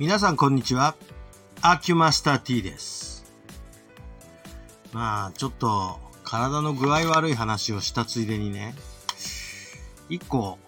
[0.00, 0.96] 皆さんこんにちは。
[1.60, 3.30] アキュマスター T です。
[4.94, 8.74] まあ、ちょっと体の具合悪い話をしたついでにね、
[10.08, 10.58] 一個、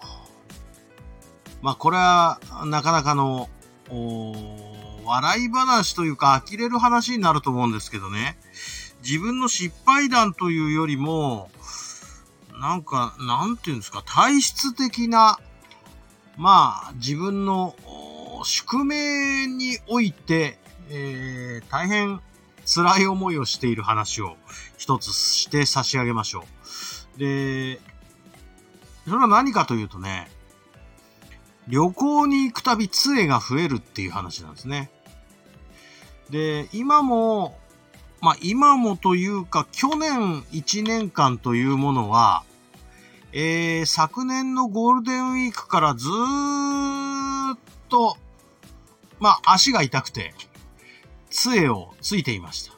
[1.63, 3.49] まあこれはなかなかの、
[5.03, 8.37] 笑い話というか呆れる話になると思うんですけどね、
[9.03, 11.49] 自分の失敗談というよりも、
[12.61, 15.39] なんか、なんていうんですか、体質的な、
[16.37, 17.75] まあ、自分の
[18.43, 20.57] 宿命において、
[20.89, 22.19] えー大変
[22.65, 24.37] 辛い思いをしている話を
[24.77, 26.45] 一つして差し上げましょ
[27.15, 27.19] う。
[27.19, 27.79] で、
[29.05, 30.31] それは何かというとね、
[31.67, 34.89] 旅行に行くたび杖が増えるっていう話なんですね。
[36.29, 37.57] で、今も、
[38.21, 42.43] まあ今もというか去年1年間というものは、
[43.33, 47.57] えー昨年のゴールデンウィークからずーっ
[47.89, 48.17] と、
[49.23, 50.35] まあ足が痛くて、
[51.29, 52.73] 杖をついていました。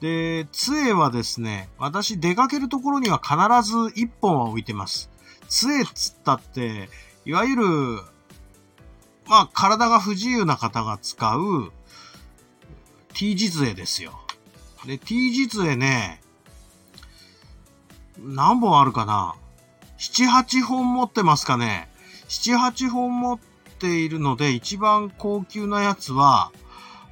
[0.00, 5.08] で、杖はですね、私出かけるところには必ず1本は置いてます。
[5.48, 6.88] 杖っつったって、
[7.24, 7.64] いわゆる、
[9.28, 11.70] まあ体が不自由な方が使う
[13.14, 14.18] T 字杖ですよ。
[14.84, 16.20] で、T 字杖ね、
[18.18, 19.36] 何本あるかな
[19.96, 21.88] ?7、8本持ってますかね
[22.28, 23.38] ?7、8本持っ
[23.78, 26.52] ているので、一番高級なやつは、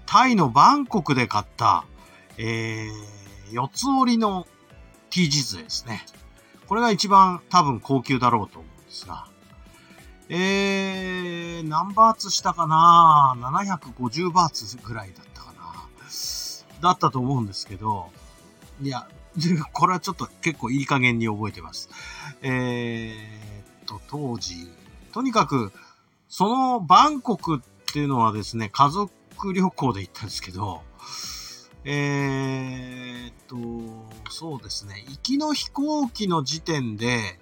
[0.07, 1.85] タイのバンコクで買った、
[2.37, 4.47] えー、四つ折りの
[5.11, 6.05] T 字杖ですね。
[6.67, 9.27] これが一番多分高級だろうと思うんですが。
[10.29, 15.89] えー、何バーツしたかな ?750 バーツぐらいだったかな？
[16.81, 18.11] だったと思うんですけど、
[18.83, 19.07] いや、
[19.73, 21.91] これはちょっと結構いい加減に覚えてます。
[22.43, 24.73] えーっと、当時、
[25.13, 25.73] とにかく、
[26.37, 27.61] そのバンコクっ
[27.93, 30.83] ていうのはですね、家族旅行で行ったんですけど、
[31.85, 37.39] えーっと、そうですね、行きの飛行機の時点で、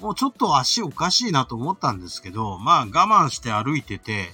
[0.00, 4.30] もうちょっと足おかしいなと思ったんですけど、まあ我慢して歩いてて、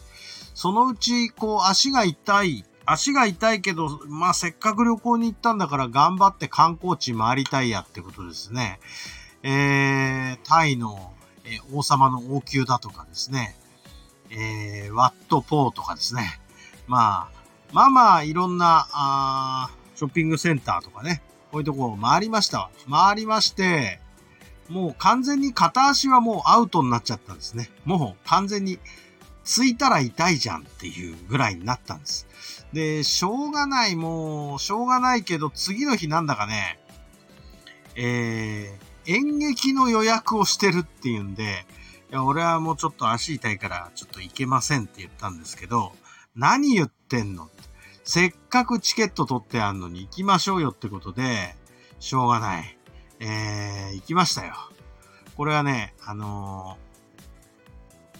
[0.55, 8.81] そのうち、こう足が痛い、足が痛いけど、まあせっかく旅行に行ったんだから頑張って観光地回りたいやってことですね。
[9.43, 11.13] えー、タイの、
[11.45, 13.57] え王様の王宮だとかですね、
[14.31, 16.41] えー、ワットポーとかですね。
[16.87, 17.41] まあ、
[17.73, 22.71] まあまあ、いろんな、あショッピングセンターとかね、こういうとこを回りました。
[22.91, 24.01] 回りまして、
[24.69, 27.71] もう完全に片足はもうアウトになっちゃったんですね。
[27.85, 28.79] もう完全に、
[29.43, 32.27] ついたら痛いじゃんっていうぐらいになったんです。
[32.73, 36.79] で、しょうがない、もう、しょうがないけど、次の日なんだかね、
[37.97, 41.67] えー、演劇の予約をしてるっていうんで、
[42.11, 45.93] いや、俺はもうちょっと足痛いから、ちょっと行けませんって言ったんですけど、
[46.35, 47.49] 何言ってんの？
[48.05, 51.55] せっかくチケット取ってあんのに行きましょうよってことで、
[52.01, 52.77] しょうがない。
[53.21, 54.55] えー、行きましたよ。
[55.37, 56.91] これはね、あのー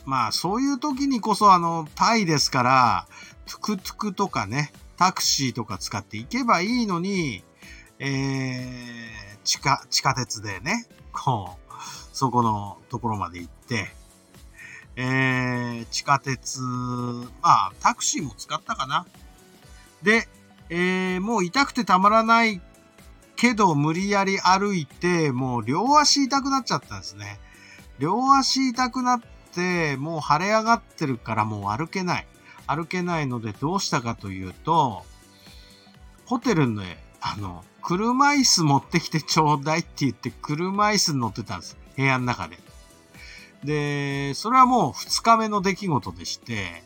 [0.07, 3.07] まあそういう時にこそあの、タイですから、
[3.47, 7.45] トゥクトゥクとかね、タクシーとか使って行けばいいのに、
[7.99, 11.70] えー、地下、地下鉄でね、こう、
[12.21, 13.89] そこのところまで行って、
[14.95, 19.07] えー、地下鉄、まあ、タクシーも使ったかな。
[20.03, 20.29] で、
[20.69, 22.61] えー、もう痛くてたまらない
[23.37, 27.41] けど、無理やり歩いて、もう両足痛くなっちゃったんですね。
[27.99, 29.21] 両足痛くなっ
[29.55, 32.27] て、もう腫れ上がってるからもう歩けない。
[32.67, 35.07] 歩けないのでどうしたかというと、
[36.27, 36.83] ホテルの、
[37.23, 41.80] あの、車椅子持ってきてちょうだいって言って車椅子に乗ってたんです。
[41.97, 42.59] 部屋の中で。
[43.65, 46.83] で、それはもう2日目の出来事でして、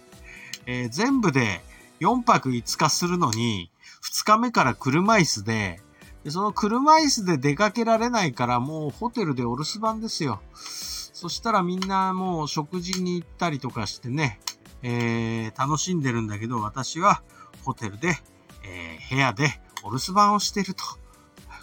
[0.66, 1.60] えー全部で
[2.00, 3.70] 4泊5日するのに、
[4.03, 5.81] 2日目から車椅子で、
[6.25, 10.41] でその車椅子で出かけられないからもうホテルでお留守番ですよ。
[10.54, 14.41] そしたらみんなもう食事に行ったりとかしてね、
[14.83, 17.22] えー楽しんでるんだけど、私は
[17.62, 18.16] ホテルで、
[18.65, 20.83] えー部屋でお留守番をしてると。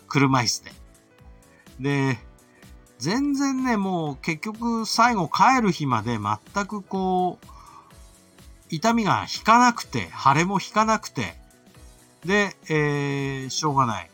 [0.07, 0.71] 車椅子で。
[1.79, 2.19] で、
[3.01, 7.45] 全然ね、もう結局最後帰る日まで全くこう、
[8.69, 11.33] 痛みが引かなくて、腫れも引かなくて、
[12.23, 14.09] で、えーしょうがない。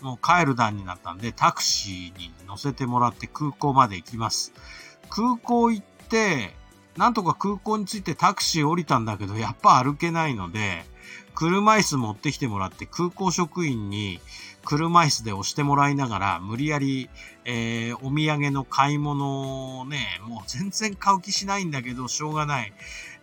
[0.00, 4.52] もう帰る段になったんで、タクシーに乗せてもらって空港まで行きます。
[5.10, 6.54] 空港行って、
[6.96, 10.84] なんとか空港に着いてタクシー降りたんだけど、やっぱ歩けないので、
[11.34, 14.20] 車椅子持ってきてもらって空港職員に
[14.64, 17.10] 車椅子で押してもらいながら、無理やり、
[17.44, 22.72] えーお土産の買い物をね、もう全然買う気しないんだけど、しょうがない。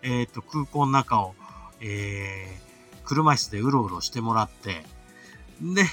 [0.04, 1.36] えっ、と、空港の中を、
[1.80, 4.84] えー、車椅子でうろうろしてもらって、
[5.62, 5.86] で、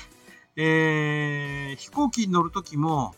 [0.57, 3.15] えー、飛行機に乗るときも、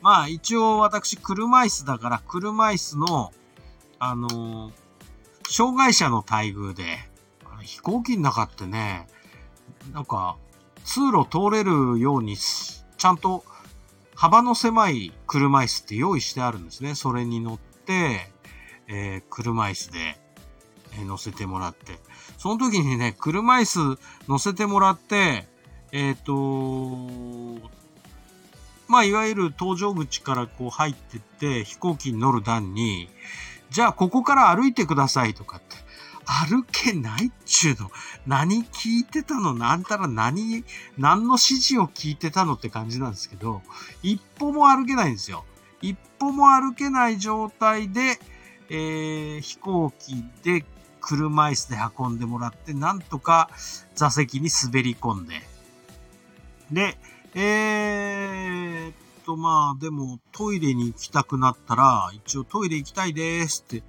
[0.00, 3.32] まあ一応私車椅子だから車椅子の、
[3.98, 4.70] あの、
[5.48, 6.98] 障害者の待遇で、
[7.64, 9.06] 飛行機の中ってね、
[9.92, 10.36] なんか
[10.84, 13.44] 通路通れるようにちゃんと
[14.14, 16.94] 幅の狭い車椅子って用意してあるんですね。
[16.94, 18.30] それに乗って、
[18.88, 20.16] えー、車椅子で、
[20.96, 21.98] え、乗せてもらって。
[22.38, 25.48] その時にね、車椅子乗せてもらって、
[25.92, 27.68] えっ、ー、と、
[28.86, 33.08] まあ、いわゆる搭乗口からこう入ってって飛行機に乗る段に、
[33.70, 35.76] じゃあここから歩いてくださいとかって、
[36.26, 37.90] 歩けないっちゅうの。
[38.26, 39.54] 何聞いてたの？
[39.54, 40.64] なんたら何、
[40.98, 43.62] 何の指示を聞いてたのって感じなんですけど、
[44.02, 45.44] 一歩も歩けないんですよ。
[45.82, 48.18] 一歩も歩けない状態で、
[48.70, 50.64] えー、飛行機で
[51.00, 53.50] 車椅子で運んでもらって、なんとか
[53.94, 55.42] 座席に滑り込んで。
[56.72, 56.96] で、
[57.34, 58.94] えー、っ
[59.26, 63.82] と、まあ、でも、トイレに行きたくなったら、一応トイレ行きたいですって、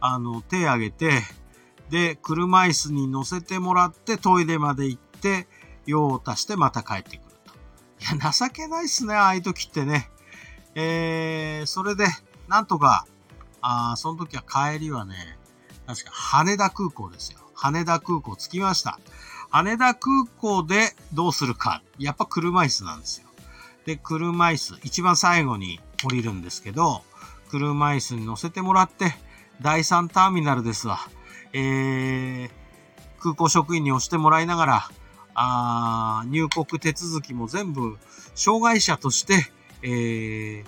[0.00, 1.20] あの、手挙げて、
[1.92, 5.46] で、車椅子に乗せてもらってトイレまで行って、
[5.84, 7.52] 用を足してまた帰ってくると。
[8.14, 10.08] いや、情けないっすね、ああいう時ってね。
[10.74, 12.06] えー、それで、
[12.48, 13.04] なんとか、
[13.60, 15.38] ああその時は帰りはね、
[15.86, 17.40] 確か羽田空港ですよ。
[17.54, 18.98] 羽田空港着きました。
[19.50, 21.82] 羽田空港でどうするか。
[21.98, 23.28] やっぱ車椅子なんですよ。
[23.84, 27.02] で、車椅子、一番最後に降りるんですけど、
[27.50, 29.14] 車椅子に乗せてもらって、
[29.60, 30.98] 第3ターミナルですわ。
[31.52, 32.50] えー、
[33.20, 34.88] 空港職員に押してもらいながら、
[35.34, 37.98] あ入国手続きも全部、
[38.34, 39.46] 障害者として、
[39.82, 40.64] えー、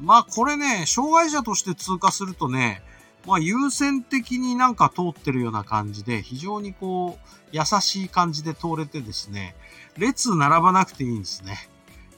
[0.00, 2.82] まあこれね、障害者として通過するとね、
[3.26, 9.54] まあ優先的になんか通ってるような感じで、非常にこう、優しい感じで通れてですね、
[9.96, 11.68] 列並ばなくていいんですね。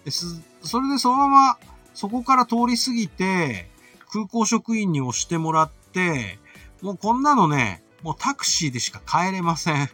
[0.04, 1.58] ですそれでそのまま、
[1.94, 3.70] そこから通り過ぎて、
[4.11, 6.38] 空港職員に押してもらって、
[6.82, 9.90] もうこんなのね、もうタクシーでしか帰れません。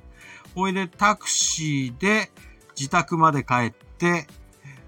[0.54, 2.30] ほいでタクシーで
[2.76, 4.26] 自宅まで帰って、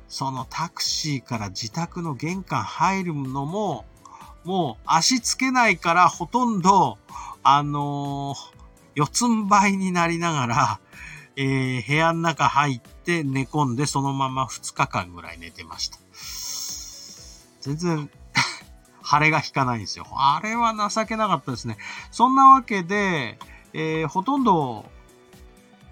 [0.08, 3.84] そのタクシーから自宅の玄関入るのも、
[4.44, 6.98] もう足つけないからほとんど、
[7.42, 8.56] あのー、
[8.94, 10.80] 四つん這いになりながら、
[11.36, 15.98] えー、部屋の中入って寝込んでそのまま2日間ぐらい寝てました。
[17.60, 18.10] 全然
[19.06, 20.04] 晴れが引かないんですよ。
[20.10, 21.78] あれは情けなかったですね。
[22.10, 23.38] そんなわけで、
[23.72, 24.84] えー、ほとんど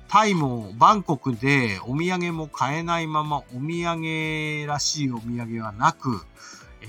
[0.09, 6.27] タイもバンコクでお土産も買えないままお土産らしいお土産はなく、
[6.83, 6.89] えー、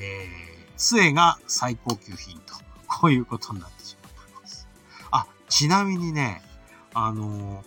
[0.78, 2.56] 杖が最高級品と、
[2.88, 4.68] こういうことになってしまっています。
[5.12, 6.42] あ、ちなみにね、
[6.96, 7.64] あの、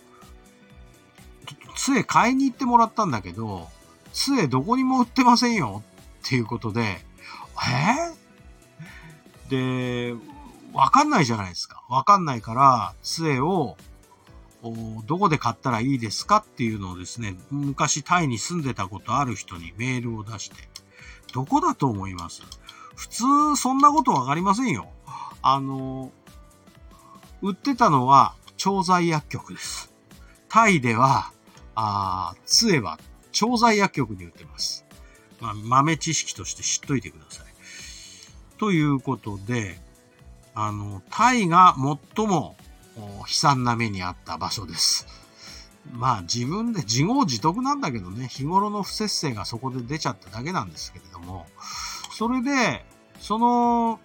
[1.77, 3.69] 杖買いに行ってもらったんだけど、
[4.11, 5.81] 杖どこにも売ってませんよ
[6.25, 8.18] っていうことで、えー、
[9.49, 10.15] で、
[10.73, 11.83] わかんないじゃないですか。
[11.89, 13.75] わかんないから、杖を、
[15.05, 20.55] どこで買ったらいいですかっていうのをですね、昔タイに住んでたことある人にメールを出して、
[21.33, 22.41] どこだと思います？
[22.95, 23.23] 普通、
[23.55, 24.89] そんなことわかりませんよ。
[25.41, 26.11] あの、
[27.41, 29.93] 売ってたのは、調剤薬局です。
[30.49, 31.31] タイでは、
[31.75, 32.99] あ杖は
[33.31, 34.85] 調剤薬局に売ってます。
[35.39, 37.48] ま、豆知識として知っといてください。
[38.59, 39.79] ということで、
[40.53, 41.75] あの、タイが
[42.15, 42.55] 最も
[42.97, 45.07] 悲惨な目にあった場所です。
[45.93, 51.47] まあ自分で自業自得なんだけどね、日頃の不節制がそこで出ちゃっただけなんですけれども、
[52.11, 52.85] それで、
[53.19, 53.99] その、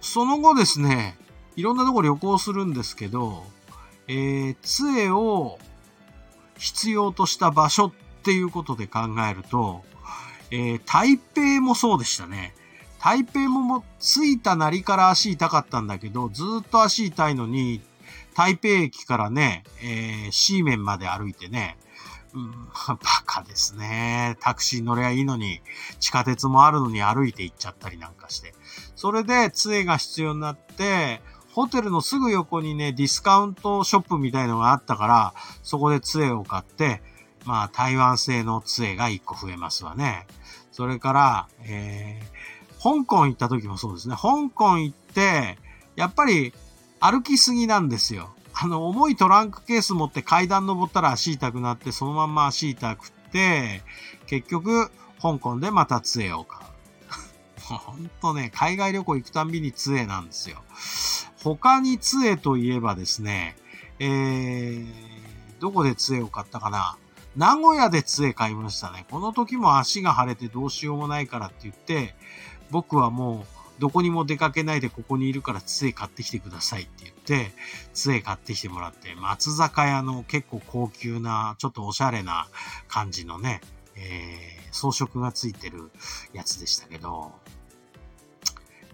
[0.00, 1.18] その後ですね、
[1.56, 3.44] いろんなとこ旅行するんですけど、
[4.08, 5.58] えー、杖を
[6.58, 9.82] 必要とした場所っていうことで考えると、
[10.50, 12.54] えー、台北もそうでしたね。
[13.06, 17.80] 台北もも着いたなりから足痛かったんだけど、ずっと足痛いのに、
[18.34, 21.78] 台北駅からね、えー、シーメンまで歩いてね、
[22.34, 24.36] うん、 バカですね。
[24.40, 25.60] タクシー乗ればいいのに、
[26.00, 28.56] 地下鉄もあるのに歩いて行っちゃったりなんかして。
[28.96, 31.22] それで杖が必要になって、
[31.52, 37.04] ホテルのすぐ横にね、ディスカウントショップみたいのがあったから、そこで杖を買って、
[37.44, 40.26] まあ、台湾製の杖が1個増えますわね。
[40.72, 44.14] それから、えー、香港行った時もそうですね。
[44.16, 45.58] 香港行って、
[45.96, 46.52] やっぱり
[47.00, 48.30] 歩きすぎなんですよ。
[48.54, 53.82] あの、重いトランクケース持って階段登ったら足痛くなって、そのまんま足痛くって、
[54.26, 54.90] 結局、
[55.20, 56.66] 香港でまた杖を買う。
[57.62, 60.62] ほんとね、海外旅行行くたんびに杖なんですよ。
[61.42, 63.56] 他に杖といえばですね、
[63.98, 64.86] えー、
[65.60, 66.96] どこで杖を買ったかな？
[67.36, 69.06] 名古屋で杖買いましたね。
[69.10, 72.14] この時も足が腫れてどうしようもないからって言って、
[72.70, 73.44] 僕はも
[73.78, 77.52] うどこにも出かけないでここにいるから杖買ってきてくださいって言って、
[77.92, 82.48] 杖買ってきてもらって、松坂屋の結構高級な、ちょっとおしゃれな
[82.88, 83.60] 感じのね、
[83.96, 85.90] えー、装飾がついてる
[86.32, 87.32] やつでしたけど、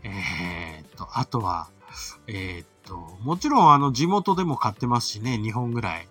[0.02, 1.68] えー、っと、あとは、
[2.26, 6.08] えー、っと、もちろんあの地元でも買ってますしね、2本ぐらい。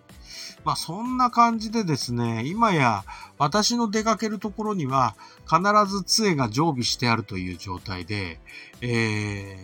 [0.64, 3.04] まあそんな感じでですね、今や
[3.38, 5.16] 私の出かけるところには
[5.50, 8.40] 必ず杖が常備してあるという状態で、
[8.82, 9.58] え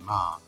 [0.00, 0.40] ー、まあ、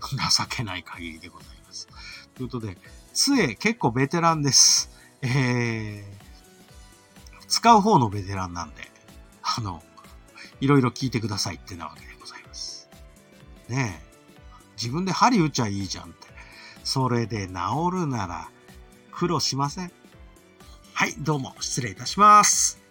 [0.00, 1.88] 情けない限りでございます。
[2.34, 2.78] ということで、
[3.12, 4.90] 杖結構ベテランです。
[5.22, 6.02] えー、
[7.46, 8.90] 使う方のベテランなんで、
[9.42, 9.82] あの、
[10.60, 12.88] いろいろ聞いてくださいってなわけでございます。
[13.68, 14.04] ねえ。
[14.76, 16.34] 自分で針打っちゃいいじゃんって。
[16.84, 17.52] それで治
[17.92, 18.48] るなら
[19.14, 19.92] 苦労しません。
[20.92, 22.83] はい、どうも失礼いたします。